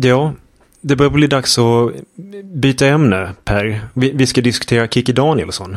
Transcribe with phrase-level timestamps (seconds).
[0.00, 0.34] Ja,
[0.80, 1.92] det börjar bli dags att
[2.44, 3.80] byta ämne, Per.
[3.94, 5.76] Vi, vi ska diskutera Kikki Danielsson.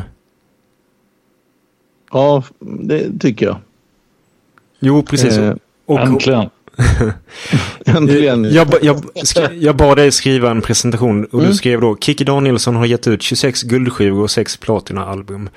[2.12, 3.56] Ja, det tycker jag.
[4.78, 5.38] Jo, precis.
[5.38, 5.54] Eh,
[5.86, 6.50] och, äntligen.
[7.86, 8.44] äntligen.
[8.44, 9.02] Jag, jag,
[9.52, 11.46] jag bad dig skriva en presentation och mm.
[11.46, 15.48] du skrev då Kikki Danielsson har gett ut 26 guldskivor och 6 platina-album.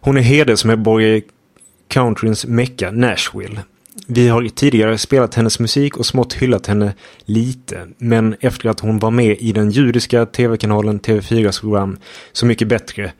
[0.00, 1.22] Hon är hedersmedborgare i
[1.88, 3.60] countryns mecka Nashville.
[4.06, 6.94] Vi har tidigare spelat hennes musik och smått hyllat henne
[7.24, 7.86] lite.
[7.98, 11.98] Men efter att hon var med i den judiska tv-kanalen TV4s program
[12.32, 13.12] Så mycket bättre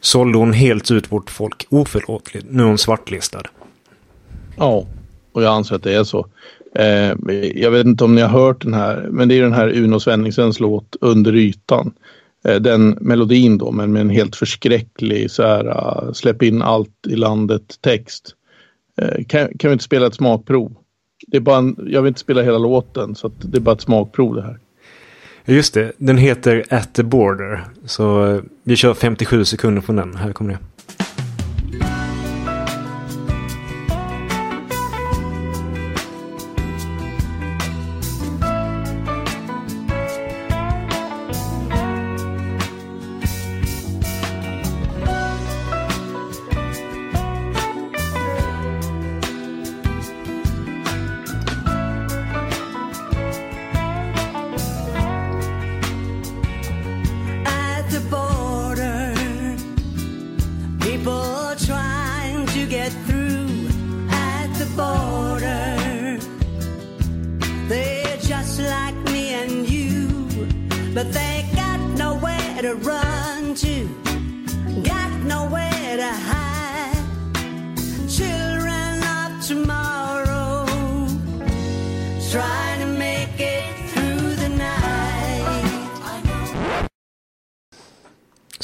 [0.00, 2.46] sålde hon helt ut vårt folk oförlåtligt.
[2.50, 3.42] Nu är hon svartlistad.
[4.56, 4.86] Ja,
[5.32, 6.26] och jag anser att det är så.
[6.74, 7.12] Eh,
[7.54, 10.00] jag vet inte om ni har hört den här, men det är den här Uno
[10.00, 11.92] Svenningsens låt Under ytan.
[12.44, 17.06] Eh, den melodin då, men med en helt förskräcklig så här, uh, släpp in allt
[17.08, 18.34] i landet text.
[19.02, 20.76] Eh, kan, kan vi inte spela ett smakprov?
[21.26, 23.80] Det är bara en, jag vill inte spela hela låten så det är bara ett
[23.80, 24.58] smakprov det här.
[25.44, 27.64] Just det, den heter At the Border.
[27.84, 30.16] Så eh, vi kör 57 sekunder från den.
[30.16, 30.58] Här kommer det.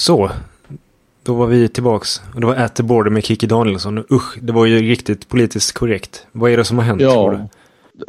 [0.00, 0.30] Så.
[1.22, 2.20] Då var vi tillbaks.
[2.34, 4.04] Och det var At the Border med Kiki Danielsson.
[4.12, 6.26] Usch, det var ju riktigt politiskt korrekt.
[6.32, 7.00] Vad är det som har hänt?
[7.00, 7.48] Ja.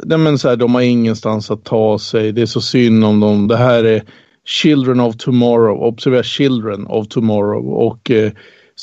[0.04, 2.32] Nej, men så här, de har ingenstans att ta sig.
[2.32, 3.48] Det är så synd om dem.
[3.48, 4.02] Det här är
[4.44, 5.82] Children of Tomorrow.
[5.82, 7.66] Observera Children of Tomorrow.
[7.66, 8.32] Och eh,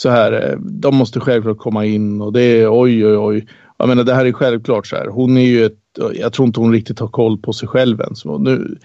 [0.02, 3.48] så här, eh, de måste självklart komma in och det är oj, oj, oj.
[3.78, 5.08] Jag menar, det här är självklart så här.
[5.08, 5.80] Hon är ju ett,
[6.14, 8.26] jag tror inte hon riktigt har koll på sig själv ens.
[8.26, 8.78] Nu,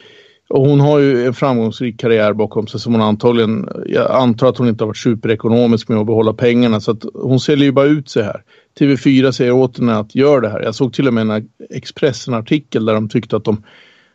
[0.49, 4.59] och hon har ju en framgångsrik karriär bakom sig som hon antagligen, jag antar att
[4.59, 7.87] hon inte har varit superekonomisk med att behålla pengarna så att hon säljer ju bara
[7.87, 8.43] ut sig här.
[8.79, 10.63] TV4 säger åt henne att gör det här.
[10.63, 13.63] Jag såg till och med en Expressen-artikel där de tyckte att de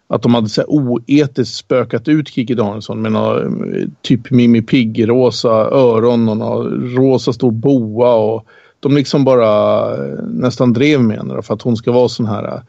[0.09, 5.09] att de hade så oetiskt spökat ut Kiki Danielsson med några, eh, typ Mimmi Pigg,
[5.09, 8.45] rosa öron och någon rosa stor boa och
[8.79, 12.61] de liksom bara eh, nästan drev med henne för att hon ska vara sån här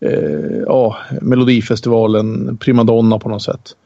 [0.00, 3.76] eh, ja, Melodifestivalen primadonna på något sätt.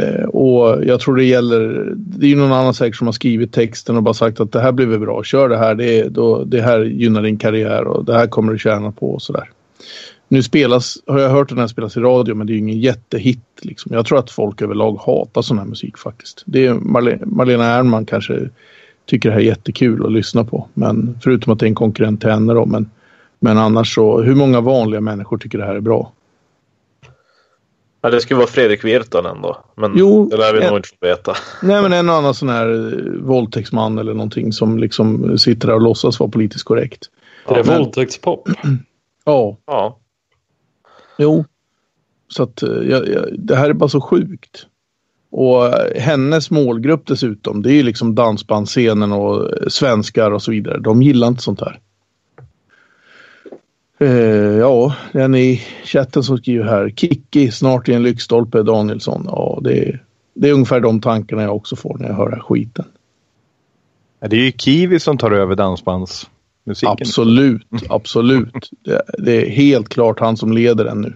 [0.00, 3.52] Eh, och jag tror det gäller, det är ju någon annan säkert som har skrivit
[3.52, 6.60] texten och bara sagt att det här blir bra, kör det här, det, då, det
[6.60, 9.50] här gynnar din karriär och det här kommer du tjäna på och sådär.
[10.28, 12.80] Nu spelas, har jag hört den här spelas i radio men det är ju ingen
[12.80, 13.40] jättehit.
[13.62, 13.94] Liksom.
[13.94, 16.42] Jag tror att folk överlag hatar sån här musik faktiskt.
[16.46, 18.48] Det är Marle Marlena Ernman kanske
[19.06, 20.68] tycker det här är jättekul att lyssna på.
[20.74, 22.66] Men förutom att det är en konkurrent till henne då.
[22.66, 22.90] Men
[23.44, 26.12] men annars så, hur många vanliga människor tycker det här är bra?
[28.00, 29.64] Ja, det skulle vara Fredrik Virtanen då.
[29.74, 31.36] Men jo, det lär vi en, nog inte få veta.
[31.62, 35.80] Nej, men en annan sån här eh, våldtäktsman eller någonting som liksom sitter där och
[35.80, 37.10] låtsas vara politiskt korrekt.
[37.48, 38.48] Ja, det är våldtäktspop.
[39.24, 39.56] Ja.
[39.66, 39.98] Ja.
[41.16, 41.44] Jo.
[42.28, 44.66] Så att eh, jag, jag, det här är bara så sjukt.
[45.30, 50.50] Och eh, hennes målgrupp dessutom, det är ju liksom dansbandsscenen och eh, svenskar och så
[50.50, 50.78] vidare.
[50.78, 51.80] De gillar inte sånt här.
[53.98, 56.90] Eh, ja, den i chatten som skriver här.
[56.90, 59.22] Kicki snart i en lyktstolpe Danielsson.
[59.26, 60.04] Ja, det är,
[60.34, 62.84] det är ungefär de tankarna jag också får när jag hör den här skiten.
[64.20, 66.30] Det är ju Kiwi som tar över dansbands
[66.64, 66.90] dansbandsmusiken.
[66.90, 68.70] Absolut, absolut.
[68.84, 71.14] Det, det, är helt klart han som leder den nu.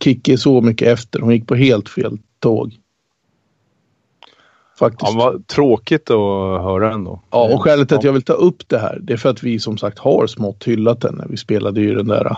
[0.00, 1.20] Kicki är så mycket efter.
[1.20, 2.78] Hon gick på helt fel tåg.
[4.78, 5.12] Faktiskt.
[5.12, 7.20] Ja, vad tråkigt att höra ändå.
[7.30, 9.42] Ja, och skälet till att jag vill ta upp det här det är för att
[9.42, 11.24] vi som sagt har smått hyllat henne.
[11.28, 12.36] Vi spelade ju den där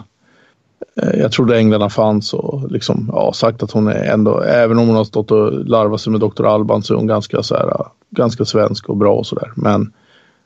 [1.02, 4.86] eh, jag trodde Änglarna fanns och liksom, ja, sagt att hon är ändå, även om
[4.86, 6.44] hon har stått och larvat sig med Dr.
[6.44, 9.52] Alban så är hon ganska, så här, ganska svensk och bra och sådär.
[9.56, 9.92] Men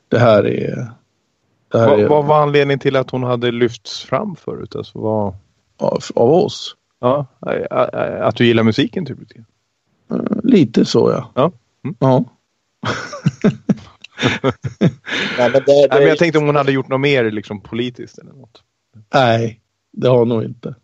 [0.07, 0.87] det här är...
[1.71, 4.75] Vad, vad var anledningen till att hon hade lyfts fram förut?
[4.75, 5.33] Alltså, vad...
[5.77, 6.75] av, av oss?
[7.01, 7.25] Ja,
[8.21, 9.17] att du gillar musiken typ?
[10.43, 11.31] Lite så ja.
[11.35, 11.51] ja.
[11.83, 11.95] Mm.
[11.99, 12.23] Ja.
[15.37, 15.87] Nej, men det, det...
[15.91, 18.63] Nej, men jag tänkte om hon hade gjort något mer liksom, politiskt eller något.
[19.13, 19.59] Nej,
[19.91, 20.75] det har hon nog inte.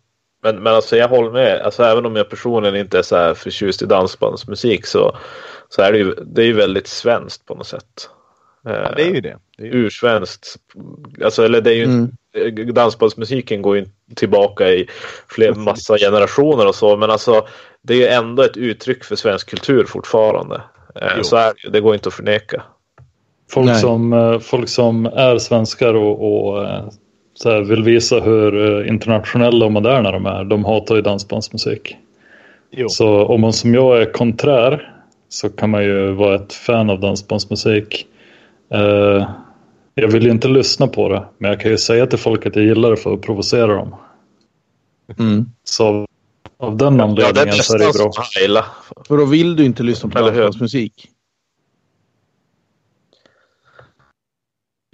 [0.42, 1.60] Men, men alltså jag håller med.
[1.60, 5.16] Alltså även om jag personligen inte är så här förtjust i dansbandsmusik så,
[5.68, 8.10] så är det ju, det är ju väldigt svenskt på något sätt.
[8.68, 9.36] Ja, det är ju det.
[9.58, 9.86] det är ju...
[9.86, 10.56] Ursvenskt.
[11.24, 12.74] Alltså, eller det är ju mm.
[12.74, 14.88] Dansbandsmusiken går ju tillbaka i
[15.28, 16.96] fler massa generationer och så.
[16.96, 17.46] Men alltså
[17.82, 20.62] det är ju ändå ett uttryck för svensk kultur fortfarande.
[20.94, 21.24] Eh, jo.
[21.24, 22.62] Så är det, det går inte att förneka.
[23.50, 26.88] Folk, som, eh, folk som är svenskar och, och eh,
[27.34, 30.44] så här, vill visa hur internationella och moderna de är.
[30.44, 31.96] De hatar ju dansbandsmusik.
[32.70, 32.88] Jo.
[32.88, 34.92] Så om man som jag är konträr
[35.28, 38.06] så kan man ju vara ett fan av dansbandsmusik.
[38.74, 39.30] Uh,
[39.94, 42.56] jag vill ju inte lyssna på det, men jag kan ju säga till folk att
[42.56, 43.94] jag gillar det för att provocera dem.
[45.18, 45.46] Mm.
[45.64, 46.06] Så
[46.58, 48.12] av den anledningen ja, så är det bra.
[48.40, 48.64] Hejla.
[49.08, 51.10] För då vill du inte lyssna på dansbandsmusik?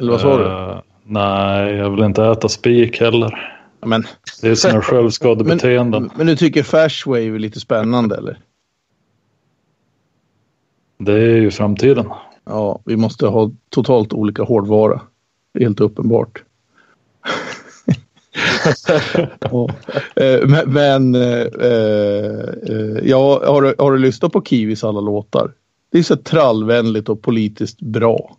[0.00, 0.44] Eller vad sa du?
[0.44, 3.58] Uh, nej, jag vill inte äta spik heller.
[3.80, 4.06] Men,
[4.42, 6.02] det är sina självskadebeteenden.
[6.08, 8.38] Men, men du tycker Fashwave är lite spännande eller?
[10.98, 12.10] Det är ju framtiden.
[12.44, 15.00] Ja, vi måste ha totalt olika hårdvara.
[15.58, 16.42] Helt uppenbart.
[19.40, 19.68] ja.
[20.16, 21.46] Eh, men, men äh,
[23.02, 25.52] ja, har, du, har du lyssnat på Kiwis alla låtar?
[25.92, 28.36] Det är så trallvänligt och politiskt bra.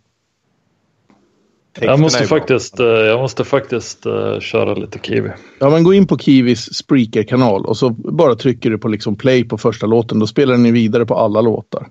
[1.80, 5.30] Jag måste, faktiskt, jag måste faktiskt uh, köra lite Kiwi.
[5.58, 9.44] Ja, men gå in på Kiwis Spreaker-kanal och så bara trycker du på liksom play
[9.44, 10.18] på första låten.
[10.18, 11.88] Då spelar ni vidare på alla låtar.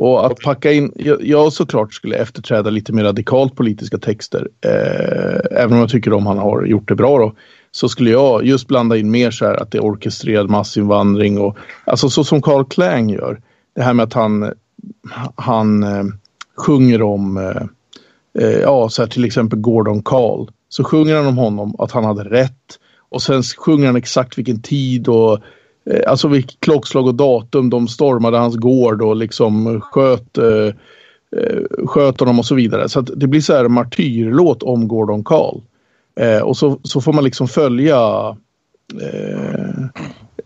[0.00, 4.48] Och att packa in, jag, jag såklart skulle efterträda lite mer radikalt politiska texter.
[4.66, 7.34] Eh, även om jag tycker om han har gjort det bra då.
[7.70, 11.56] Så skulle jag just blanda in mer så här att det är orkestrerad massinvandring och
[11.84, 13.40] alltså så som Carl Klang gör.
[13.76, 14.52] Det här med att han,
[15.34, 16.04] han eh,
[16.56, 17.62] sjunger om, eh,
[18.44, 20.48] eh ja så här till exempel Gordon Carl.
[20.68, 22.78] Så sjunger han om honom att han hade rätt.
[23.08, 25.38] Och sen sjunger han exakt vilken tid och
[26.06, 30.66] alltså vilket klockslag och datum de stormade hans gård och liksom sköt, eh,
[31.36, 32.88] eh, sköt honom och så vidare.
[32.88, 35.60] Så det blir så här martyrlåt om Gordon Carl.
[36.20, 37.96] Eh, och så, så får man liksom följa
[39.00, 39.84] eh,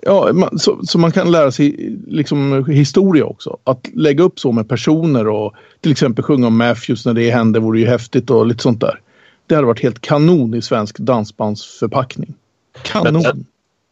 [0.07, 3.59] Ja, man, så, så, man kan lära sig liksom historia också.
[3.65, 7.61] Att lägga upp så med personer och till exempel sjunga om Matthews när det hände
[7.61, 9.01] vore ju häftigt och lite sånt där.
[9.47, 12.35] Det hade varit helt kanon i svensk dansbandsförpackning.
[12.83, 13.45] Kanon.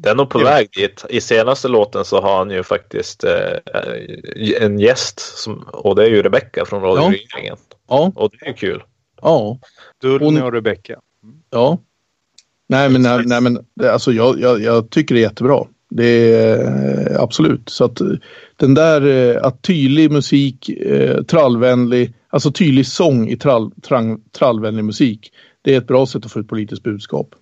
[0.03, 0.45] Det är nog på ja.
[0.45, 1.05] väg dit.
[1.09, 6.09] I senaste låten så har han ju faktiskt eh, en gäst som, och det är
[6.09, 7.57] ju Rebecca från radioregeringen.
[7.89, 8.13] Ja.
[8.15, 8.23] ja.
[8.23, 8.83] Och det är kul.
[9.23, 9.59] Ja.
[10.01, 11.01] Dulny och Rebecca.
[11.51, 11.79] Ja.
[12.69, 15.65] Nej men, nej, nej, men alltså, jag, jag, jag, tycker det är jättebra.
[15.91, 17.69] Det är absolut.
[17.69, 18.01] Så att
[18.57, 24.85] den där eh, att tydlig musik, eh, trallvänlig, alltså tydlig sång i trall, trall, trallvänlig
[24.85, 25.33] musik.
[25.63, 27.35] Det är ett bra sätt att få ett politiskt budskap.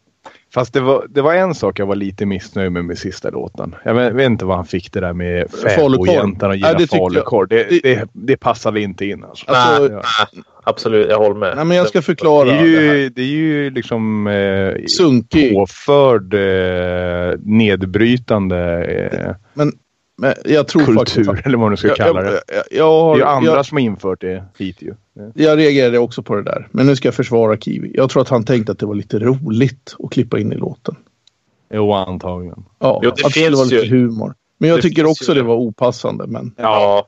[0.55, 3.75] Fast det var, det var en sak jag var lite missnöjd med med sista låten.
[3.85, 7.49] Jag vet, vet inte vad han fick det där med fäbodjäntan och gilla falukorv.
[7.49, 9.25] Det, det, det, det passade inte in.
[9.25, 9.51] Alltså.
[9.51, 11.57] Alltså, nej, nej, absolut, jag håller med.
[11.57, 12.45] Nej, men jag ska förklara.
[12.45, 15.55] Det är ju, det är ju liksom eh, Sunkig.
[15.55, 19.73] påförd eh, nedbrytande eh, men,
[20.21, 22.41] men jag tror kultur faktiskt, eller vad man ska jag, kalla det.
[22.49, 24.95] Jag, jag, det är ju andra som har infört det hit ju.
[25.35, 26.69] Jag reagerade också på det där.
[26.71, 27.93] Men nu ska jag försvara Kiwi.
[27.95, 30.97] Jag tror att han tänkte att det var lite roligt att klippa in i låten.
[31.75, 32.65] Jo, antagligen.
[32.79, 33.91] Ja, jo, det att finns det var lite ju...
[33.91, 34.35] humor.
[34.59, 35.39] Men jag det tycker också ju...
[35.39, 36.27] det var opassande.
[36.27, 36.55] Men...
[36.57, 37.07] Ja,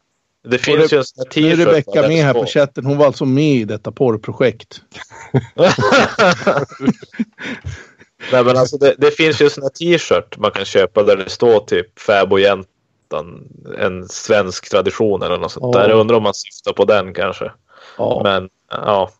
[0.49, 2.87] det finns det, ju en sån här Nu är Rebecka med här på chatten.
[2.87, 4.83] Hon var alltså med i detta porrprojekt.
[8.33, 11.17] Nej men alltså det, det finns ju en sån här t-shirt man kan köpa där
[11.17, 12.01] det står typ
[13.13, 15.81] fäbodjäntan, en svensk tradition eller något sånt ja.
[15.81, 15.89] där.
[15.89, 17.53] Jag undrar om man syftar på den kanske.
[17.99, 18.21] Ja.
[18.25, 19.11] Men ja.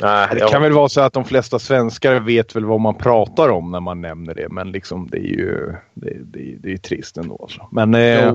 [0.00, 3.48] Nej, det kan väl vara så att de flesta svenskar vet väl vad man pratar
[3.48, 4.48] om när man nämner det.
[4.48, 7.38] Men liksom det är ju det, det, det är trist ändå.
[7.42, 7.68] Alltså.
[7.72, 8.34] Men eh,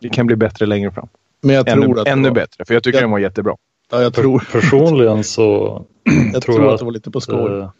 [0.00, 1.08] det kan bli bättre längre fram.
[1.40, 2.34] Men jag tror ännu, att ännu var...
[2.34, 3.04] bättre, för jag tycker jag...
[3.04, 3.56] den var jättebra.
[3.90, 4.48] Ja, jag tror...
[4.52, 5.84] Personligen så
[6.32, 7.58] jag tror jag att det var lite på skoj.
[7.58, 7.70] Eh,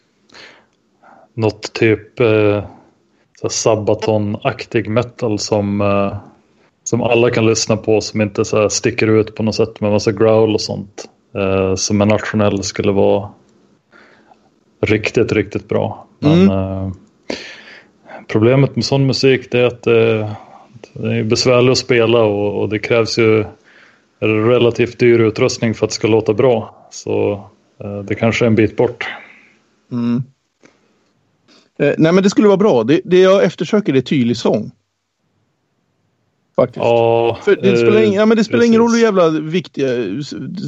[1.33, 2.63] något typ eh,
[3.47, 6.17] Sabaton-aktig metal som eh,
[6.89, 10.11] som alla kan lyssna på som inte så sticker ut på något sätt med massa
[10.11, 11.09] growl och sånt.
[11.35, 13.29] Eh, som en nationell skulle vara
[14.81, 16.07] riktigt, riktigt bra.
[16.19, 16.51] Men mm.
[16.51, 16.91] eh,
[18.27, 20.31] problemet med sån musik är att eh,
[20.93, 23.45] det är besvärligt att spela och, och, det krävs ju
[24.19, 26.87] relativt dyr utrustning för att det ska låta bra.
[26.91, 27.31] Så
[27.83, 29.07] eh, det kanske är en bit bort.
[29.91, 30.23] Mm.
[31.79, 32.83] Eh, nej men det skulle vara bra.
[32.83, 34.71] Det, det jag eftersöker är tydlig sång.
[36.55, 36.83] Faktiskt.
[36.83, 39.87] Ja, För det spelar, ing, ja, men det spelar ingen roll hur jävla viktiga,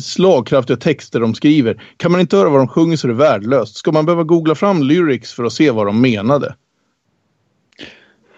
[0.02, 1.84] slagkraftiga texter de skriver.
[1.98, 3.78] Kan man inte höra vad de sjunger så är det värdelöst.
[3.78, 6.56] Ska man behöva googla fram lyrics för att se vad de menade?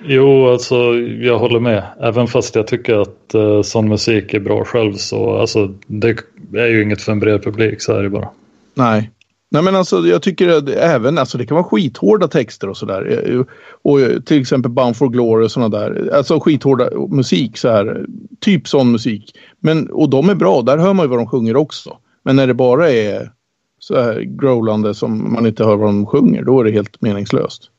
[0.05, 0.75] Jo, alltså
[1.21, 1.83] jag håller med.
[2.01, 6.17] Även fast jag tycker att uh, sån musik är bra själv så alltså, det
[6.53, 7.81] är ju inget för en bred publik.
[7.81, 8.29] Så är det bara.
[8.73, 9.11] Nej.
[9.53, 13.05] Nej men alltså jag tycker att även, alltså det kan vara skithårda texter och sådär.
[13.11, 13.45] Eh, eh,
[13.83, 16.09] och eh, till exempel Bound for Glory och sådana där.
[16.13, 18.05] Alltså skithårda musik så här.
[18.39, 19.35] Typ sån musik.
[19.59, 21.97] Men, och de är bra, där hör man ju vad de sjunger också.
[22.23, 23.31] Men när det bara är
[23.79, 27.69] så här growlande som man inte hör vad de sjunger, då är det helt meningslöst.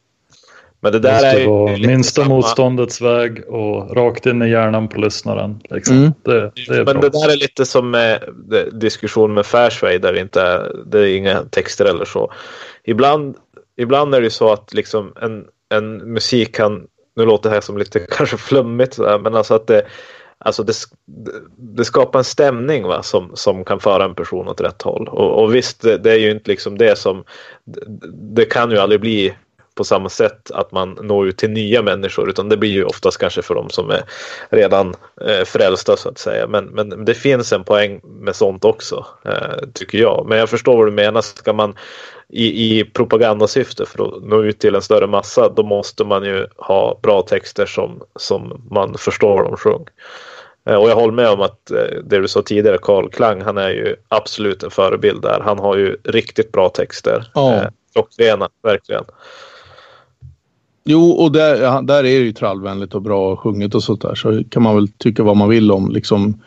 [0.84, 2.34] Men det där det är ju minsta samma...
[2.34, 5.60] motståndets väg och rakt in i hjärnan på lyssnaren.
[5.70, 5.96] Liksom.
[5.96, 6.12] Mm.
[6.22, 6.94] Det, det Men bra.
[6.94, 8.24] det där är lite som med
[8.72, 12.32] diskussion med Fairway där det inte är, det är inga texter eller så.
[12.84, 13.36] Ibland,
[13.76, 16.86] ibland är det så att liksom en, en musik kan,
[17.16, 19.82] nu låter det här som lite kanske flummigt, men alltså att det,
[20.38, 20.74] Alltså det,
[21.56, 25.08] det, skapar en stämning va, som, som kan föra en person åt rätt håll.
[25.08, 27.24] Och, och visst, det, det, är ju inte liksom det som...
[28.12, 29.34] Det kan ju aldrig bli
[29.74, 33.18] på samma sätt att man når ut till nya människor utan det blir ju oftast
[33.18, 34.02] kanske för de som är
[34.50, 36.46] redan eh, frälsta så att säga.
[36.46, 40.26] Men, men det finns en poäng med sånt också eh, tycker jag.
[40.28, 41.20] Men jag förstår vad du menar.
[41.20, 41.74] Ska man
[42.28, 46.46] i, i propagandasyfte för att nå ut till en större massa då måste man ju
[46.56, 49.86] ha bra texter som, som man förstår de sjung.
[50.66, 53.58] Eh, och jag håller med om att eh, det du sa tidigare, Carl Klang, han
[53.58, 55.40] är ju absolut en förebild där.
[55.40, 57.30] Han har ju riktigt bra texter.
[57.34, 57.54] Ja.
[57.54, 59.04] Eh, klockrena, verkligen.
[60.84, 64.14] Jo, och där, där är det ju trallvänligt och bra sjunget och sånt där.
[64.14, 66.42] Så kan man väl tycka vad man vill om liksom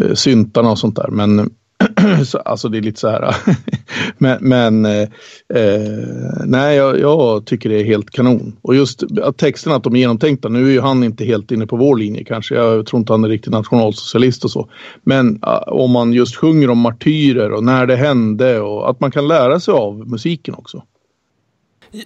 [0.00, 1.08] eh, syntarna och sånt där.
[1.08, 1.50] Men
[2.26, 3.36] så, alltså det är lite så här.
[4.18, 5.08] men, men eh,
[5.54, 8.56] eh, nej, jag, jag, tycker det är helt kanon.
[8.62, 10.48] Och just att texterna, att de är genomtänkta.
[10.48, 12.54] Nu är ju han inte helt inne på vår linje kanske.
[12.54, 14.70] Jag tror inte han är riktigt nationalsocialist och så.
[15.02, 19.10] Men eh, om man just sjunger om martyrer och när det hände och att man
[19.10, 20.82] kan lära sig av musiken också.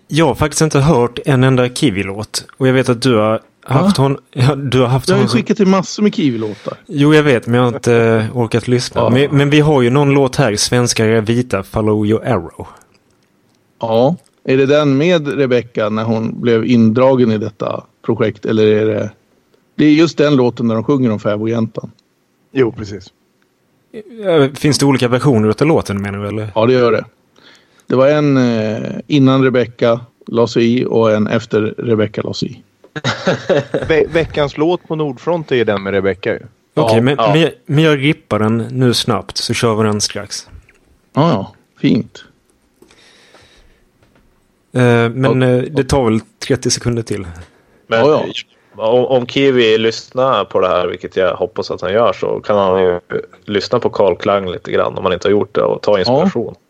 [0.09, 2.45] Jag har faktiskt inte hört en enda Kiwi-låt.
[2.57, 5.29] Och jag vet att du har haft hon, ja, du har haft Jag har ju
[5.29, 6.75] skickat till massor med Kiwi-låtar.
[6.87, 9.01] Jo, jag vet, men jag har inte eh, orkat lyssna.
[9.01, 9.11] Ja.
[9.11, 12.67] Men, men, vi har ju någon låt här, Svenskar är vita, Follow your arrow.
[13.81, 18.47] Ja, är det den med Rebecca när hon blev indragen i detta projekt?
[18.47, 19.11] Eller är det...
[19.79, 21.91] Det är just den låten när de sjunger om fäbodjäntan.
[22.53, 23.13] Jo, precis.
[24.55, 26.29] Finns det olika versioner av låten menar du?
[26.29, 26.53] Eller?
[26.55, 27.05] Ja, det gör det.
[27.87, 32.51] Det var en eh, innan Rebecca la sig i och en efter Rebecca la sig
[32.51, 32.63] i.
[33.89, 36.41] Ve veckans låt på Nordfront är den med Rebecca ju.
[36.75, 37.33] Okej, okay, ja, men, ja.
[37.33, 40.49] men, jag, men jag rippar den nu snabbt så kör vi den strax.
[41.15, 41.53] Ja, ja.
[41.81, 42.25] Fint.
[44.77, 47.27] Uh, men uh, det tar väl 30 sekunder till.
[47.87, 48.25] Men ja,
[48.77, 48.89] ja.
[48.89, 52.59] Om, om, Kiwi lyssnar på det här, vilket jag hoppas att han gör, så kan
[52.59, 53.01] han ju
[53.45, 56.55] lyssna på Carl Klang lite grann om han inte har gjort det och ta inspiration.
[56.55, 56.66] Ja.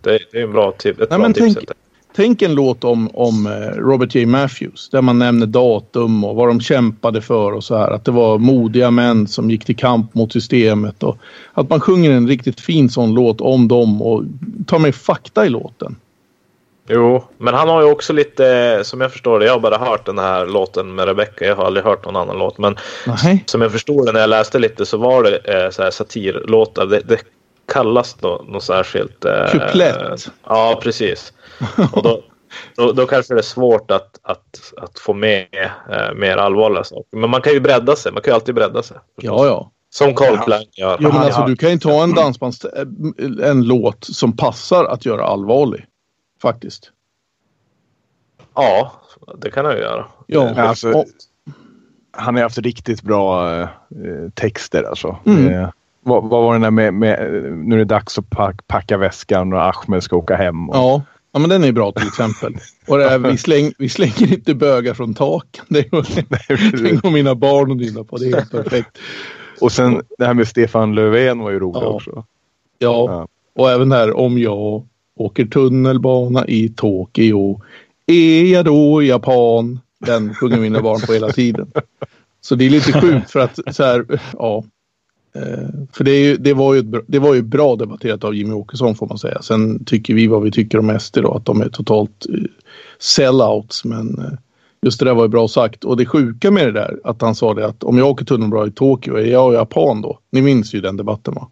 [0.00, 1.54] Det, det är en bra, tip, ett Nej, bra tips.
[1.54, 1.68] Tänk,
[2.16, 4.26] tänk en låt om, om eh, Robert J.
[4.26, 7.90] Matthews där man nämner datum och vad de kämpade för och så här.
[7.90, 11.18] Att det var modiga män som gick till kamp mot systemet och
[11.52, 14.22] att man sjunger en riktigt fin sån låt om dem och
[14.66, 15.96] tar med fakta i låten.
[16.88, 20.06] Jo, men han har ju också lite, som jag förstår det, jag har bara hört
[20.06, 22.58] den här låten med Rebecca, jag har aldrig hört någon annan låt.
[22.58, 23.44] Men Nej.
[23.46, 26.86] som jag förstod det när jag läste lite så var det eh, så här satirlåtar.
[26.86, 27.18] Det, det
[27.74, 29.24] kallas då något särskilt?
[29.24, 30.30] Eh, Kuplett.
[30.44, 31.32] Ja, precis.
[31.92, 32.22] Och då,
[32.76, 35.46] då, då, kanske det är svårt att, att, att få med
[35.90, 37.16] eh, mer allvarliga saker.
[37.16, 38.12] Men man kan ju bredda sig.
[38.12, 38.96] Man kan ju alltid bredda sig.
[39.16, 39.70] Ja, ja.
[39.90, 40.96] Som Carl Klang gör.
[41.00, 42.64] Jo, men alltså, du kan ju ta en dansbands...
[42.64, 42.86] Eh,
[43.42, 45.86] en låt som passar att göra allvarlig.
[46.42, 46.90] Faktiskt.
[48.54, 48.92] Ja,
[49.38, 50.06] det kan han ju göra.
[50.26, 51.04] Ja, alltså,
[52.12, 53.68] han har haft riktigt bra eh,
[54.34, 55.16] texter alltså.
[55.26, 55.68] Mm.
[56.04, 59.52] Vad, vad var det där med, med, nu är det dags att pack, packa väskan
[59.52, 60.70] och Ahmed ska åka hem?
[60.70, 60.76] Och...
[60.76, 61.02] Ja.
[61.32, 62.56] ja, men den är bra till exempel.
[62.86, 65.64] Och det är, vi, släng, vi slänger inte bögar från taken.
[65.68, 68.16] Det går mina barn och dina på.
[68.16, 68.98] Det är helt perfekt.
[69.60, 71.88] Och sen det här med Stefan Löfven var ju roligt ja.
[71.88, 72.24] också.
[72.78, 73.06] Ja.
[73.08, 77.60] ja, och även här om jag åker tunnelbana i Tokyo.
[78.06, 79.80] Är jag då japan?
[79.98, 81.72] Den sjunger mina barn på hela tiden.
[82.40, 84.64] Så det är lite sjukt för att så här, ja,
[85.92, 89.06] för det, ju, det, var ju, det var ju bra debatterat av Jimmy Åkesson får
[89.06, 89.42] man säga.
[89.42, 92.44] Sen tycker vi vad vi tycker om SD då, att de är totalt uh,
[92.98, 93.84] sellouts.
[93.84, 94.38] Men uh,
[94.82, 95.84] just det där var ju bra sagt.
[95.84, 98.66] Och det sjuka med det där, att han sa det att om jag åker tunnelbana
[98.66, 100.18] i Tokyo, är jag japan då?
[100.30, 101.48] Ni minns ju den debatten va?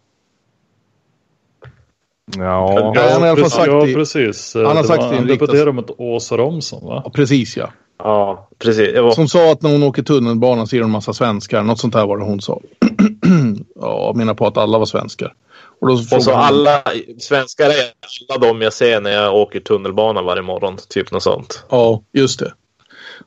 [2.37, 4.55] Ja, ja, han har precis, sagt ja, precis.
[4.55, 5.15] Han har sagt det.
[5.15, 7.01] Han debatterade mot Åsa Romson va?
[7.05, 7.69] Ja, precis ja.
[7.97, 8.99] Ja, precis.
[8.99, 9.11] Var...
[9.11, 11.63] Som sa att när hon åker tunnelbana ser hon en massa svenskar.
[11.63, 12.61] Något sånt här var det hon sa.
[13.75, 15.33] ja, jag menar på att alla var svenskar.
[15.81, 16.39] Och, då och så hon...
[16.39, 16.83] alla
[17.19, 17.91] svenskar är
[18.29, 20.77] alla de jag ser när jag åker tunnelbana varje morgon.
[20.89, 21.63] Typ något sånt.
[21.69, 22.53] Ja, just det.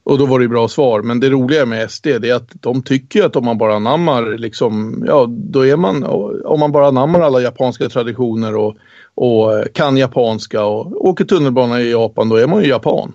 [0.05, 1.03] Och då var det bra svar.
[1.03, 4.39] Men det roliga med SD det är att de tycker att om man bara anammar
[4.39, 6.05] liksom, ja då är man,
[6.45, 8.77] om man bara anammar alla japanska traditioner och,
[9.15, 13.13] och kan japanska och åker tunnelbana i Japan, då är man ju japan.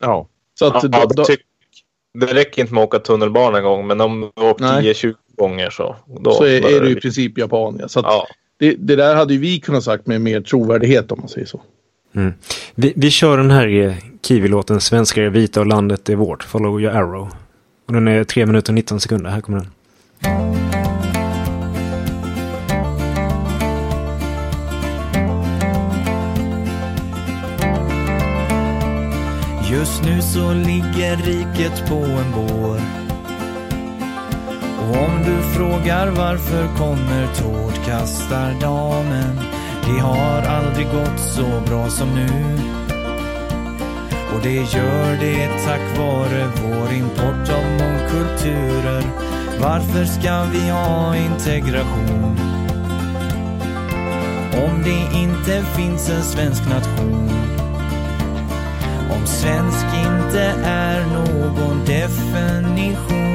[0.00, 0.28] Ja.
[0.58, 1.40] Så att, ja, då, tyck,
[2.14, 5.70] det räcker inte med att åka tunnelbana en gång, men om du åkt 10-20 gånger
[5.70, 5.96] så.
[6.20, 7.78] Då så är, är du i princip japan.
[7.80, 7.88] Ja.
[7.88, 8.26] Så att, ja.
[8.58, 11.60] det, det, där hade vi kunnat sagt med mer trovärdighet om man säger så.
[12.14, 12.34] Mm.
[12.74, 16.42] Vi, vi kör den här eh, Kiwi-låten Svenskar är vita och landet är vårt.
[16.42, 17.28] Follow your arrow.
[17.86, 19.30] Och den är 3 minuter och 19 sekunder.
[19.30, 19.70] Här kommer den.
[29.70, 33.05] Just nu så ligger riket på en bår.
[34.88, 39.40] Och om du frågar varför kommer tårtkastardamen
[39.86, 42.28] det har aldrig gått så bra som nu.
[44.34, 49.02] Och det gör det tack vare vår import av mångkulturer.
[49.60, 52.38] Varför ska vi ha integration?
[54.66, 57.30] Om det inte finns en svensk nation.
[59.10, 63.25] Om svensk inte är någon definition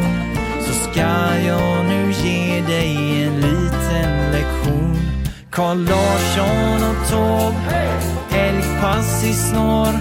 [0.92, 4.98] ska jag nu ge dig en liten lektion.
[5.50, 7.56] Carl Larsson och Taube,
[8.30, 9.94] helgpass i snår.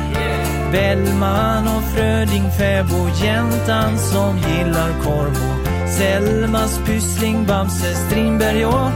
[0.72, 8.90] Bellman och Fröding, fäbodjäntan som gillar korv och Selmas Pyssling, Bamse Strindberg och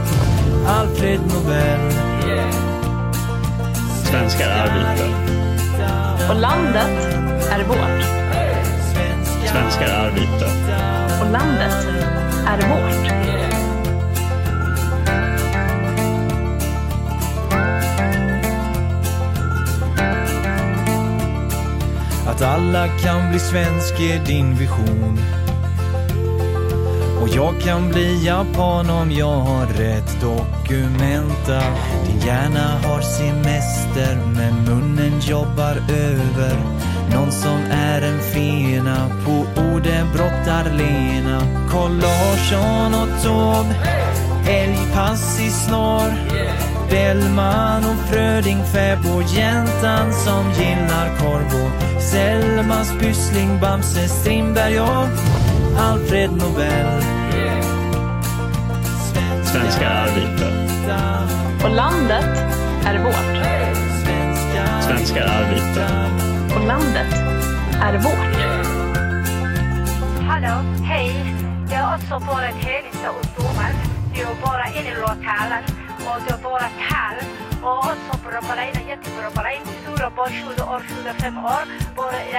[0.67, 1.91] Alfred Nobel.
[4.03, 6.29] Svenskar är vita.
[6.29, 7.15] Och landet
[7.51, 8.05] är vårt.
[9.51, 10.74] Svenskar är vita.
[11.25, 11.87] Och landet
[12.47, 13.11] är vårt.
[22.27, 25.19] Att alla kan bli svensk är din vision.
[27.21, 31.61] Och jag kan bli japan om jag har rätt dokumenta.
[32.05, 36.85] Din hjärna har semester men munnen jobbar över.
[37.13, 41.41] Någon som är en fena på orden brottar Lena.
[41.71, 43.75] Carl Larsson och Taube,
[44.47, 46.13] älgpass i snår.
[46.89, 55.07] Bellman och Fröding, fäbodjäntan som gillar korv och Selmas Pyssling, Bamse Strindberg och
[55.79, 57.01] Alfred Nobel.
[59.45, 61.27] Svenskar är vita.
[61.63, 62.37] Och landet
[62.85, 63.45] är vårt.
[64.83, 66.34] Svenskar är vita.
[66.67, 67.13] Landet
[67.81, 68.35] är vårt.
[70.27, 71.35] Hallå, hej.
[71.71, 73.71] Jag är också bara hälsa och domar.
[74.13, 75.63] Det är bara en i lokalen
[75.99, 77.17] och det är bara kall.
[77.63, 79.61] Och också bra på dig, jättebra på dig.
[79.83, 81.63] Stora barn, 20 år, 25 år.
[81.95, 82.33] Bara i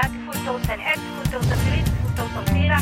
[0.46, 1.84] 2001, 2003,
[2.16, 2.78] 2004,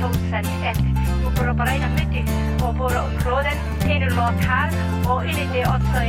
[0.00, 0.99] 2001.
[1.36, 2.30] På dig mycket.
[2.62, 4.70] Och våra områden, en lokal.
[5.08, 6.00] Och enligt det också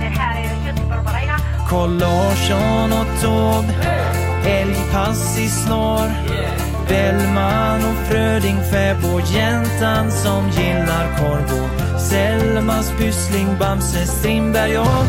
[0.00, 1.28] det här jättebra på dig.
[1.68, 3.74] Carl Larsson och Taube,
[4.46, 6.08] älgpass i snår.
[6.88, 15.06] Bellman och Fröding, fäbodjäntan som gillar korv och Selmas Pyssling, Bamse Strindberg och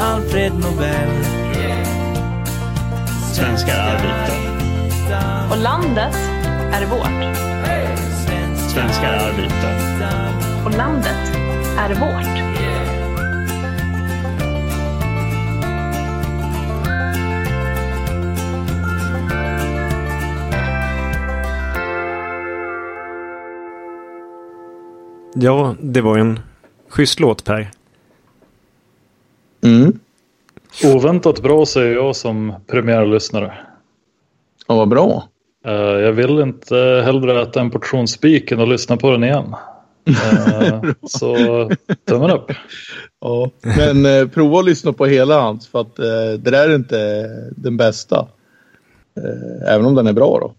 [0.00, 1.24] Alfred Nobel.
[3.32, 5.48] Svenskar vita.
[5.50, 6.16] Och landet
[6.72, 7.51] är vårt.
[8.74, 10.64] Svenskar är vita.
[10.64, 11.36] Och landet
[11.78, 12.42] är vårt.
[25.34, 26.40] Ja, det var en
[26.88, 27.70] schysst låt Per.
[29.64, 29.98] Mm.
[30.84, 33.58] Oväntat bra säger jag som premiärlyssnare.
[34.66, 35.28] Ja, vad bra.
[35.66, 39.54] Uh, jag vill inte hellre äta en portion spiken och lyssna på den igen.
[40.08, 41.36] Uh, så
[42.04, 42.52] tummen upp.
[43.20, 47.28] Ja, men uh, prova att lyssna på hela hans för att det där är inte
[47.56, 48.28] den bästa.
[49.66, 50.54] även om den är bra då.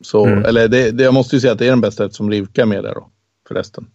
[0.00, 0.44] Så, mm.
[0.44, 2.66] Eller det, det, jag måste ju säga att det är den bästa eftersom Rivka är
[2.66, 3.08] med där då.
[3.48, 3.86] Förresten.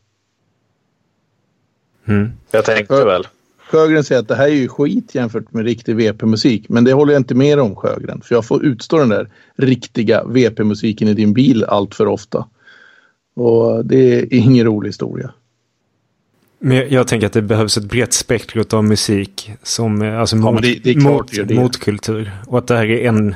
[2.05, 2.31] Mm.
[2.51, 3.27] Jag tänkte väl.
[3.69, 6.69] Sjögren säger att det här är ju skit jämfört med riktig VP-musik.
[6.69, 8.21] Men det håller jag inte med om Sjögren.
[8.21, 12.47] För jag får utstå den där riktiga VP-musiken i din bil allt för ofta.
[13.35, 15.33] Och det är ingen rolig historia.
[16.59, 20.61] Men jag tänker att det behövs ett brett spektrum av musik som alltså ja, mot,
[20.61, 22.31] det, det mot, motkultur.
[22.47, 23.35] Och att det här är en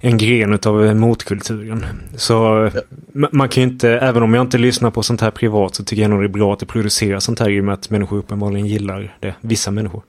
[0.00, 1.86] en gren av motkulturen.
[2.16, 3.28] Så ja.
[3.32, 6.02] man kan ju inte, även om jag inte lyssnar på sånt här privat så tycker
[6.02, 8.18] jag nog det är bra att det produceras sånt här i och med att människor
[8.18, 9.34] uppenbarligen gillar det.
[9.40, 10.02] Vissa människor.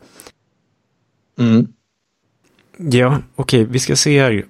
[1.39, 1.67] Mm.
[2.77, 4.45] Ja, okej, okay, vi ska se här.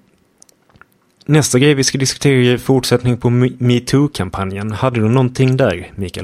[1.26, 4.71] nästa grej vi ska diskutera är fortsättning på metoo-kampanjen.
[4.71, 6.13] Hade du någonting där, Mikael?